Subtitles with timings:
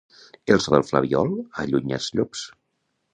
[0.53, 1.29] El so del flabiol
[1.65, 2.43] allunya els llops.